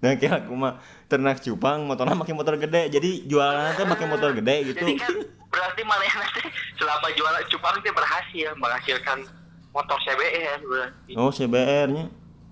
[0.00, 2.92] Nah kira aku mah ternak cupang motornya pakai motor gede.
[2.92, 4.84] Jadi jualan teh pakai motor gede gitu.
[4.84, 5.14] Jadi kan
[5.48, 6.04] berarti mana
[6.36, 6.44] teh
[6.76, 9.18] selama jualan cupang teh berhasil menghasilkan
[9.72, 11.12] motor CBR berarti.
[11.16, 12.04] oh CBR nya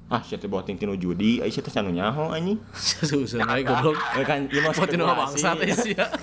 [0.07, 2.57] ah saya teh bawa tinu judi ai saya teh sanu nyaho anjing?
[2.73, 3.97] Susah naik goblok.
[4.17, 5.21] Eh, kan ieu mah buat spekulasi.
[5.21, 5.93] bangsa teh sih?
[5.95, 6.07] ya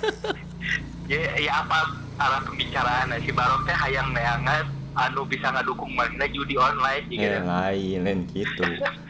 [1.11, 1.83] Ya, ya apa
[2.15, 4.63] arah pembicaraan si Barok teh hayang neangan
[4.95, 7.21] anu bisa ngadukung mana judi online gitu.
[7.21, 8.63] eh lain lain gitu.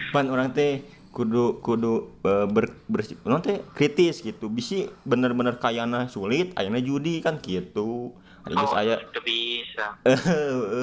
[0.09, 0.81] Pan orang teh
[1.13, 7.21] kudu kudu eh, ber, bersih non teh kritis gitu bisi bener-bener kayana sulit ayana judi
[7.21, 9.86] kan gitu ada geus Oh, aya itu bisa.
[10.10, 10.19] eh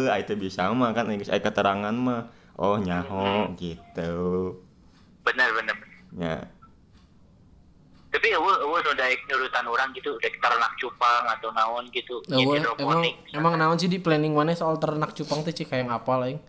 [0.09, 4.15] eh teh bisa mah kan geus aya keterangan mah oh nyaho gitu
[5.27, 5.77] Bener bener.
[6.17, 6.37] ya
[8.11, 12.19] Tapi eueuh eueuh nu daek nurutan orang gitu, daek ternak cupang atau naon gitu.
[12.27, 15.87] Nyin gua emang emang naon sih di planning mana soal ternak cupang teh cik kayak
[15.87, 16.43] apa lain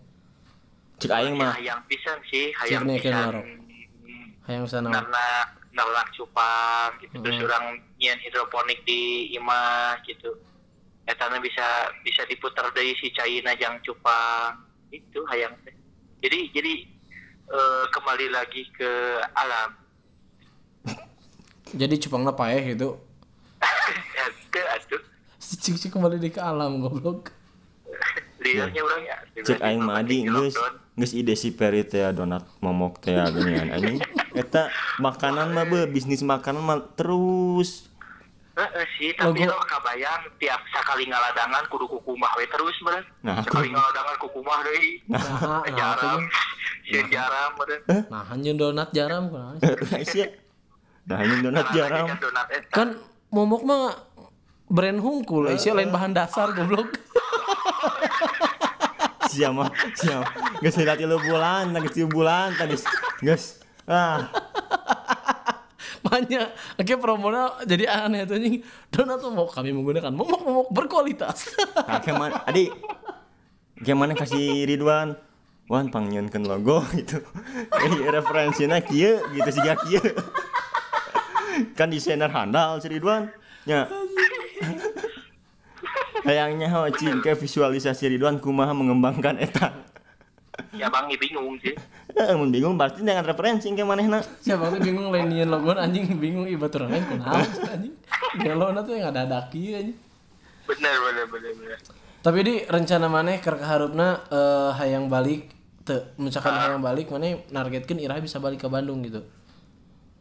[0.98, 3.34] cek aing mah hayang pisan sih, hayang Cirnekeun pisan.
[4.44, 7.14] Hayang sana Ternak ternak cupang gitu.
[7.18, 7.46] Terus Hmm.
[7.46, 7.64] orang
[7.96, 9.00] nyian hidroponik di
[9.32, 10.36] imah gitu.
[11.02, 11.64] Etana bisa
[12.00, 14.54] bisa diputar dari si caina jang cupang.
[14.88, 15.56] Itu hayang.
[16.20, 16.72] Jadi jadi
[17.48, 18.90] eh, kembali lagi ke
[19.32, 19.70] alam.
[21.72, 22.96] jadi cupangna paeh gitu
[24.48, 25.00] Ke atuh.
[25.38, 27.32] cik cik kembali di ke alam goblok
[28.38, 29.16] Liarnya orang ya.
[29.38, 30.52] cek aing mah adi geus
[30.92, 33.98] geus ide si Peri teh donat momok teh geuningan anjing
[34.32, 34.68] eta
[34.98, 37.88] makanan mah be bisnis makanan mah terus
[38.52, 43.00] Heeh sih, tapi lo kabayang tiap sekali ngaladangan kudu kukumah we terus bener.
[43.24, 45.00] Nah, sekali aku- ngaladangan kukumah deui.
[45.08, 46.20] nah nah Jaram.
[46.84, 47.80] Sieun jaram bener.
[48.12, 49.56] nah anjeun donat jaram kunaon
[50.04, 50.28] Sia.
[51.08, 52.12] Nah, ini donat jaram.
[52.68, 53.00] Kan
[53.32, 53.96] momok mah
[54.68, 56.92] brand hungkul eh, sih lain bahan dasar goblok
[59.32, 60.20] Sia mah, sia.
[60.60, 62.76] Geus lihat tilu bulan, geus tilu bulan tadi.
[63.24, 63.61] Geus.
[63.86, 64.30] Ah,
[66.02, 68.58] Makanya, akhirnya promona jadi aneh tuh anjing.
[68.90, 71.54] Donat tuh mau kami menggunakan momok-momok berkualitas.
[71.78, 72.42] nah, ke mana?
[72.42, 72.68] Adi,
[73.78, 75.14] gimana kasih Ridwan?
[75.70, 77.22] Wan panggilkan logo gitu.
[77.70, 80.02] Eh, referensinya kieu gitu sih kieu.
[81.78, 83.30] kan desainer handal si Ridwan.
[83.62, 83.86] Ya.
[86.26, 89.70] Hayangnya ho cing ke visualisasi Ridwan kumaha mengembangkan eta.
[90.74, 91.74] Ya bang ya bingung sih.
[92.12, 94.20] Eh, mun bingung berarti dengan referensi ke manehna.
[94.20, 97.94] Siapa tuh bingung lain nyian logo anjing bingung iba turun lain kunaon anjing.
[98.40, 99.98] Gelona tuh yang ada daki anjing.
[100.68, 101.78] Bener bener bener bener.
[102.22, 105.50] Tapi di rencana maneh keur kaharupna eh, hayang balik
[105.82, 109.24] teu misalkan hayang balik maneh nargetkeun Irah bisa balik ke Bandung gitu.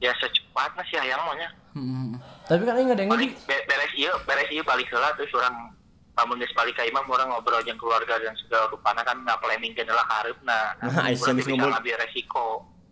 [0.02, 1.50] Ya secepatnya sih hayang mah nya.
[1.72, 2.18] Hmm.
[2.50, 5.72] Tapi kan ngadengnya di Balik be- beres ieu beres ieu balik heula terus orang
[6.12, 9.72] lamun geus balik ka imam orang ngobrol jeung keluarga dan segala rupana kan nggak planning
[9.72, 10.60] ke lah kareupna.
[10.84, 11.72] Nah, Aisyah Urang geus bisa ngobrol.
[11.72, 12.46] ngambil resiko.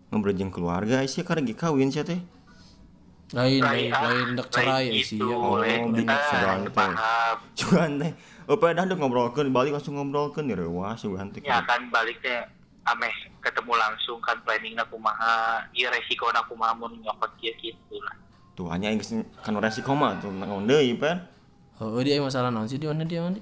[0.10, 2.20] Ngobrol jeung keluarga Aisyah karena ge kawin sia teh.
[3.30, 5.38] lain lain Lain, ah, dek cerai lain sih gitu, ya.
[5.38, 6.74] Oh, bener, sedang teh.
[6.74, 7.36] paham.
[7.54, 8.12] Cuman teh
[8.50, 11.46] Opa dah ngobrolkeun balik langsung ngobrolkeun ya reuah sugan teh.
[11.46, 12.50] ya kan baliknya
[12.90, 13.14] ameh
[13.46, 18.18] ketemu langsung kan planningna kumaha ieu resikona kumaha mun nyokot kieu kitu lah
[18.58, 18.90] Tuh hanya
[19.46, 21.22] kan resiko mah tuh naon deui pan.
[21.80, 23.40] Oh, dia masalah naon sih di mana dia mandi?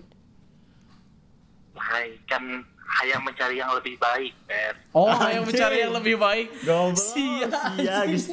[1.73, 2.41] Hai, kan
[2.99, 5.33] hayang mencari yang lebih baik per Oh, Anjing.
[5.33, 6.47] yang mencari yang lebih baik.
[6.61, 6.97] Goblok.
[6.97, 8.25] Sia, Sia geus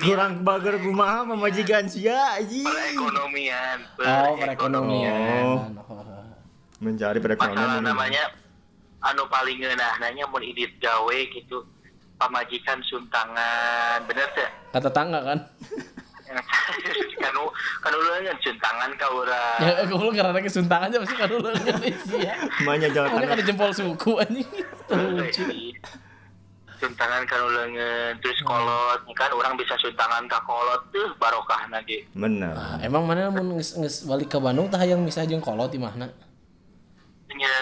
[0.00, 2.64] kurang bager kumaha mamajikan sia anjing.
[2.64, 5.20] perekonomian Oh, perekonomian.
[5.44, 5.60] Oh.
[6.80, 7.80] Mencari perekonomian.
[7.80, 8.24] masalah namanya
[9.00, 11.60] anu paling ngeunah nanya mun idit gawe gitu
[12.16, 15.38] pamajikan suntangan bener teh Kata tangga kan?
[16.34, 17.34] kan
[17.82, 22.34] kan ulah juntangan ka urang Ya goblok karena kesuntangan aja pasti kan dulu sih ya.
[22.58, 23.28] Semuanya jalan tengah.
[23.30, 24.48] kan jempol suku anjing.
[26.82, 32.52] Suntangan kan ulengan terus kolot kan orang bisa suntangan ka kolot tuh barokah lagi Bener.
[32.52, 35.80] Ah, emang mana mun geus geus balik ke Bandung tah hayang misah jeung kolot di
[35.80, 36.10] mana?
[37.34, 37.56] nya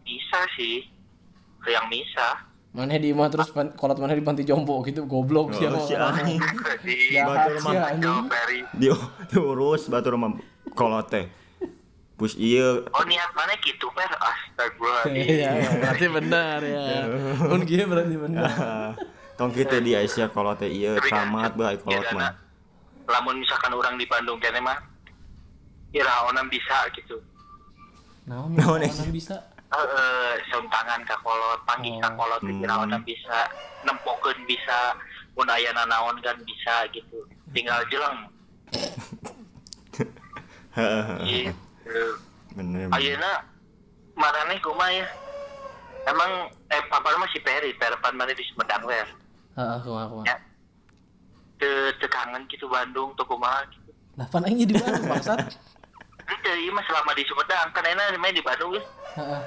[0.00, 0.80] bisa sih
[1.68, 5.68] yang bisa Mana di imah terus pan, kolot mana di panti jompo gitu goblok sih
[5.68, 6.16] Oh, si orang.
[6.18, 6.40] anjing.
[6.80, 7.84] di Jahat Batur sih mah.
[7.86, 8.24] anjing.
[8.26, 8.86] Peri Di
[9.28, 10.32] diurus batur mah
[10.72, 11.28] kolot teh.
[12.14, 16.84] Pus iya oh niat mana gitu per astagfirullahaladzim Iya, berarti benar ya.
[17.42, 18.48] Mun kieu berarti benar.
[19.34, 22.32] tong kita di Asia kolot teh iya Tapi kan, tamat bae kolot ya, mah.
[23.04, 24.78] lamun misalkan orang di Bandung kene mah
[25.90, 27.20] ya raonan bisa gitu
[28.24, 29.51] Naon Naon, naon bisa?
[29.74, 32.14] Eh suntangan ka kolot panggil ka Oh.
[32.18, 32.62] kolot Hmm.
[32.62, 33.48] raonan bisa
[33.82, 34.94] nempokeun bisa
[35.32, 38.26] mun aya nanaon kan bisa gitu tinggal jeleng
[41.22, 41.52] gitu
[42.90, 43.42] ayeuna
[44.14, 45.06] marane kumaha ya
[46.04, 48.94] emang eh papa masih peri perepan mana di Sumedang we
[49.52, 50.26] Heeh, kumaha kumaha.
[50.26, 50.36] ya
[51.56, 55.38] te, te kangen gitu Bandung tuh kumaha gitu Lah pan aing di Bandung bangsat.
[56.22, 58.80] Ente iya mah selama di Sumedang kan enak main di Bandung ya
[59.14, 59.40] Heeh.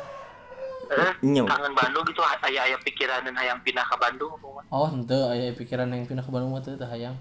[0.87, 1.43] Eh, Iya.
[1.43, 4.33] kangen Bandung gitu aya aya pikiran dan hayang pindah ke Bandung
[4.67, 7.17] Oh, henteu aya pikiran yang pindah ke Bandung mah teh hayang.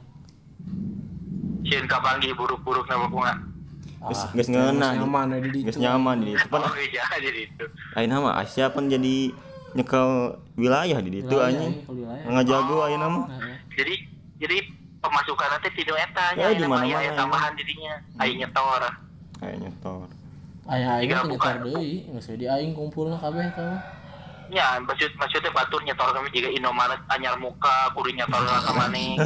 [1.62, 3.34] sieun kapanggih buruk-buruk nama kumaha
[4.04, 4.90] Geus Ah, geus ngeunah.
[4.90, 5.64] geus nyaman di ditu.
[5.66, 6.46] Geus nyaman di ditu.
[6.46, 7.64] Pan oh iya jadi itu
[7.96, 9.32] ayeuna mah Asia pan jadi
[9.72, 10.08] nyekel
[10.54, 11.72] wilayah di ditu Wilayah, anjing.
[11.72, 12.24] iya, kalau wilayah.
[12.28, 13.24] Ngajago ayeuna mah.
[13.32, 13.56] Heeh.
[13.74, 13.94] jadi
[14.38, 14.56] jadi
[15.00, 17.12] pemasukan nanti tidak eta Ya, ya, di ya, ya.
[17.16, 18.82] tambahan dirinya ayo nyetor
[19.34, 20.04] Kayak nyetor.
[20.64, 23.76] Aya aing Tinggal teh nyetor deui, geus di aing kumpulna kabeh teh.
[24.52, 29.16] ya maksud maksudnya batur nyetor kami juga Indomaret anyar muka kudu nyetor ka maneh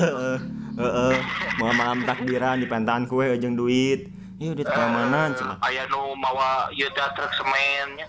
[0.78, 1.14] Heeh.
[1.58, 4.06] Malam takbiran di pentaan kue jeung duit.
[4.38, 5.58] Iya duit ka mana cenah.
[5.58, 8.06] aya nu mawa ieu teh truk semen nya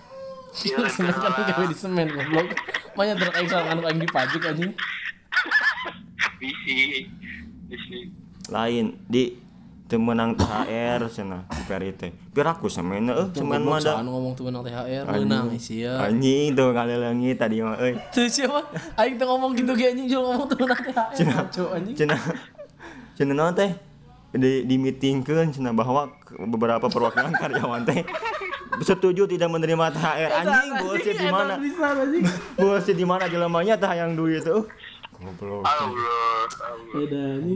[0.66, 2.46] Ieu Semen kan gawe di semen goblok.
[2.94, 4.72] Manya truk aing sorangan aing dipajak anjing.
[6.38, 7.06] bisi
[7.66, 7.98] bisi
[8.50, 9.34] Lain di
[9.90, 12.14] teu meunang THR cenah di peri teh.
[12.30, 13.92] Piraku semen eueuh semen mah Goblok da.
[13.98, 15.98] saan ngomong tuh menang THR leunang sia.
[15.98, 17.98] Anjing tuh ngaleungi tadi mah euy.
[18.08, 18.70] Tuh siapa?
[18.94, 21.74] Aing teh ngomong gitu ge anjing jual ngomong tuh menang THR.
[21.74, 21.94] Anjing.
[21.98, 22.20] Cenah.
[23.18, 23.70] Cenah naon teh?
[24.30, 28.06] Di di meetingkeun cenah bahwa ke- beberapa perwakilan karyawan teh
[28.80, 31.58] setuju tidak menerima THR anjing bullshit di mana?
[32.54, 34.70] Bullshit di mana jelemanya teh yang duit tuh.
[35.18, 35.66] Goblok.
[35.66, 35.90] Allah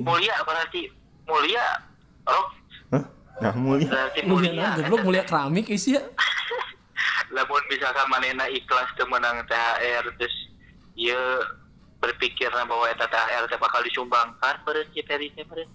[0.03, 0.91] mulia berarti
[1.25, 1.65] mulia
[2.25, 2.47] rok
[2.91, 3.05] Hah?
[3.41, 3.89] Nah, mulia.
[3.89, 6.03] berarti Mulia mulia naon goblok mulia keramik geus ya.
[7.35, 10.35] lamun misalkan manena ikhlas teu menang THR terus
[10.95, 11.19] ieu
[11.99, 15.67] berpikir bahwa eta THR teh bakal disumbangkan beureun si Peri teh beureun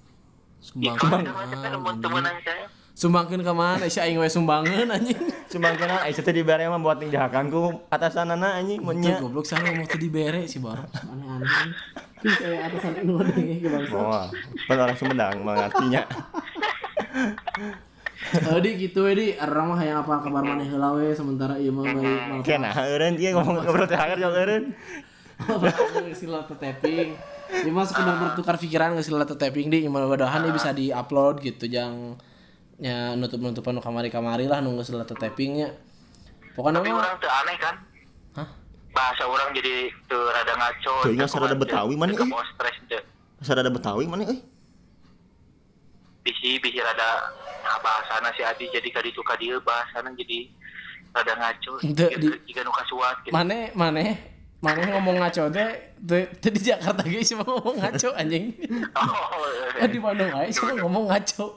[0.59, 0.95] Sumbang.
[0.95, 2.65] ikhlas teh mah teh lamun teu menang saya
[2.99, 3.87] Sumbangkeun ka mana?
[3.87, 5.15] Si aing we sumbangeun anjing.
[5.47, 9.15] Kena eh teh dibere mah buat ning jahakanku atasanana anjing Tuh nya.
[9.23, 10.83] goblok sana ngomong tadi bere si Bar.
[10.83, 11.47] Aneh-aneh.
[12.19, 13.95] Kayak atasan anu denge ke bangsa.
[13.95, 14.27] Wah,
[14.67, 16.03] pan orang Sumedang mengertinya.
[18.51, 21.71] Oh di gitu we di arang mah hayang apa kabar maneh heula we sementara ieu
[21.71, 22.43] mah mal.
[22.43, 24.65] Kena eureun ieu ngomong ngobrol THR jauh eureun.
[26.11, 27.15] Sila tapping.
[27.49, 32.19] Ini mah sekedar bertukar pikiran nggak sila tapping di mudah-mudahan ini bisa di-upload gitu jang
[32.79, 35.71] nya nutup-nutupan nu kamari-kamari lah nunggu sila tappingnya.
[36.51, 37.75] Pokoknya tapi mah orang aneh kan
[38.35, 38.49] Hah?
[38.99, 42.27] Bahasa orang jadi teu rada ngaco teu sarada kuat, Betawi mana, eh?
[42.51, 42.99] stres teu
[43.39, 44.43] Sarada Betawi mana euy?
[46.19, 47.31] bisi bisi rada
[47.63, 50.51] nah bahasana si Adi jadi ka ditu ka dieu bahasana jadi
[51.15, 51.79] rada ngaco
[52.43, 54.19] jika nu kasuat gitu Mane, mane,
[54.59, 58.51] mane ngomong ngaco teh, teh teh di Jakarta ge cuma ngomong ngaco anjing.
[58.99, 59.47] oh
[59.79, 61.47] Eh di Bandung aja cuma ngomong ngaco.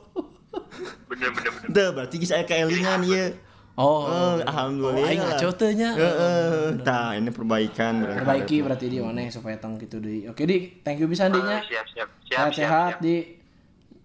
[1.10, 3.34] bener bener bener Teu berarti geus aya keelingan ieu.
[3.72, 5.08] Oh, Oh, alhamdulillah.
[5.08, 5.96] aing ngaco teh nya.
[5.96, 8.18] Heeh, tah ini perbaikan berarti.
[8.20, 10.28] Perbaiki berarti di mana supaya tong gitu deui.
[10.28, 11.56] Oke di, thank you bisa Oh, dinya.
[11.62, 12.96] siap siap siap siap, siap.
[13.00, 13.40] di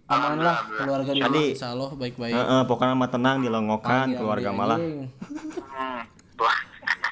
[0.08, 2.32] aman lah keluarga di rumah insyaallah baik-baik.
[2.32, 4.80] Heeh, pokoknya mah tenang dilongokan keluarga malah.
[4.80, 6.04] Hmm.
[6.38, 6.58] Wah.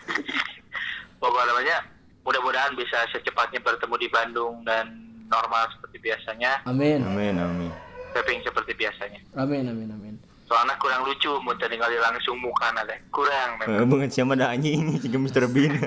[1.20, 1.78] Pokoknya namanya
[2.22, 4.86] mudah-mudahan bisa secepatnya bertemu di Bandung dan
[5.26, 7.04] normal seperti biasanya, Amin.
[7.04, 7.72] Amin amin.
[8.14, 9.20] taping seperti biasanya.
[9.36, 10.16] Amin amin amin.
[10.46, 13.02] Soalnya kurang lucu, mau ningali langsung muka nade.
[13.10, 13.70] Kurang memang.
[13.82, 15.50] Heeh, banget siapa da anjing si Mr.
[15.50, 15.74] Bean.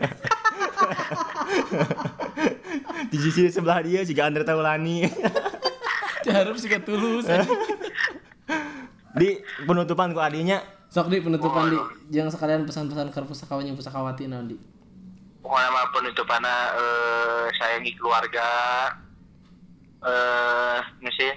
[3.11, 5.06] Di sisi sebelah dia si Andre Taulani.
[6.26, 7.24] Harus juga tulus.
[9.14, 11.76] Di penutupan ku adinya Sok di penutupan di
[12.09, 14.56] jangan sekalian pesan-pesan ke pusakawan yang pusakawati nanti.
[15.44, 18.48] Pokoknya mah penutupannya eh, sayangi keluarga,
[20.00, 21.28] eh, mesti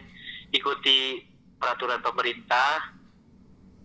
[0.55, 1.19] ikuti
[1.59, 2.95] peraturan pemerintah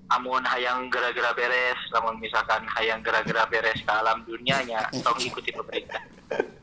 [0.07, 6.03] amun hayang gara-gara beres namun misalkan hayang gara-gara beres ke alam dunianya tong ikuti pemerintah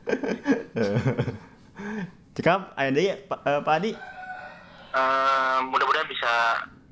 [2.34, 3.92] Cekap, deui Pa- eh, Pak Adi.
[4.94, 6.32] Eh, mudah-mudahan bisa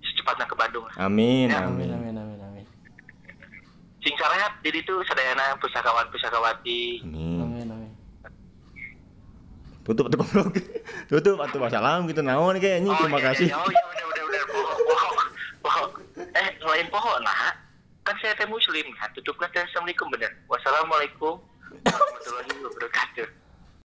[0.01, 1.65] secepatnya ke Bandung Amin, Ya.
[1.65, 2.13] Amin amin.
[2.17, 2.65] amin amin
[4.01, 7.37] sing sarehat jadi itu sadayana pusakawan pusakawati Amin.
[7.41, 7.91] Amin amin.
[9.81, 10.53] Tutup atuh goblok.
[11.09, 13.47] Tutup atuh wassalam gitu naon kayak anjing terima iya, kasih.
[13.49, 13.81] iya, oh iya
[15.61, 15.89] pohon.
[16.17, 17.55] Eh selain pohon lah
[18.01, 21.37] kan saya teh muslim kan tutupkan assalamualaikum bener wassalamualaikum
[21.85, 23.40] warahmatullahi wabarakatuh.